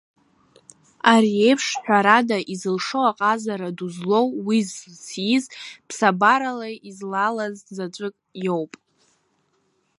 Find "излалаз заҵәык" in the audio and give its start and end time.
6.89-8.15